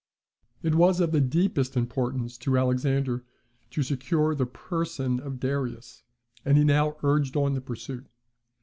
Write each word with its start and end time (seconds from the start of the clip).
It 0.63 0.73
was 0.73 0.99
of 0.99 1.11
the 1.11 1.21
deepest 1.21 1.77
importance 1.77 2.35
to 2.39 2.57
Alexander 2.57 3.23
to 3.69 3.83
secure 3.83 4.33
the 4.33 4.47
person 4.47 5.19
of 5.19 5.39
Darius, 5.39 6.01
and 6.43 6.57
he 6.57 6.63
now 6.63 6.97
urged 7.03 7.35
on 7.35 7.53
the 7.53 7.61
pursuit. 7.61 8.07